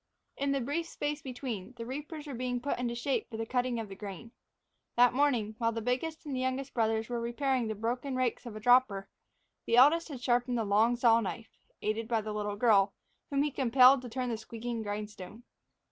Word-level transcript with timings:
In 0.35 0.51
the 0.51 0.61
brief 0.61 0.87
space 0.87 1.21
between, 1.21 1.75
the 1.77 1.85
reapers 1.85 2.25
were 2.25 2.33
being 2.33 2.59
put 2.59 2.79
into 2.79 2.95
shape 2.95 3.29
for 3.29 3.37
the 3.37 3.45
cutting 3.45 3.79
of 3.79 3.87
the 3.87 3.95
grain. 3.95 4.31
That 4.95 5.13
morning, 5.13 5.53
while 5.59 5.71
the 5.71 5.79
biggest 5.83 6.25
and 6.25 6.35
the 6.35 6.39
youngest 6.39 6.73
brothers 6.73 7.07
were 7.07 7.21
repairing 7.21 7.67
the 7.67 7.75
broken 7.75 8.15
rakes 8.15 8.47
of 8.47 8.55
a 8.55 8.59
dropper, 8.59 9.07
the 9.67 9.75
eldest 9.77 10.09
had 10.09 10.19
sharpened 10.19 10.57
the 10.57 10.65
long 10.65 10.95
saw 10.95 11.19
knife, 11.21 11.55
aided 11.83 12.07
by 12.07 12.21
the 12.21 12.33
little 12.33 12.55
girl, 12.55 12.95
whom 13.29 13.43
he 13.43 13.51
compelled 13.51 14.01
to 14.01 14.09
turn 14.09 14.29
the 14.29 14.37
squeaking 14.37 14.81
grindstone. 14.81 15.43